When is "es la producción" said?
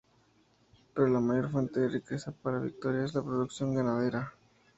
3.05-3.75